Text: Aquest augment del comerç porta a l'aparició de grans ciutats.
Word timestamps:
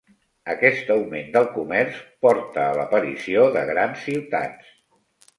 Aquest 0.51 0.87
augment 0.93 1.27
del 1.35 1.43
comerç 1.57 1.99
porta 2.25 2.63
a 2.69 2.71
l'aparició 2.77 3.43
de 3.57 3.63
grans 3.73 4.07
ciutats. 4.07 4.73